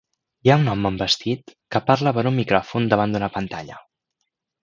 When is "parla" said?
1.91-2.15